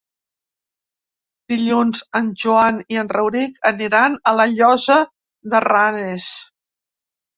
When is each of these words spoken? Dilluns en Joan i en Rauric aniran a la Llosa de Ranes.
Dilluns 1.51 1.99
en 2.19 2.31
Joan 2.43 2.81
i 2.95 2.99
en 3.01 3.11
Rauric 3.17 3.61
aniran 3.73 4.19
a 4.33 4.37
la 4.39 4.49
Llosa 4.55 4.99
de 5.53 5.63
Ranes. 5.67 6.31